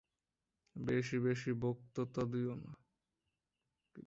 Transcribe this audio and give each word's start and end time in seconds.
বেশি 0.75 1.17
বেশি 1.19 1.51
বক্তৃতা 1.61 2.23
দিও 2.25 2.53
না। 2.55 2.71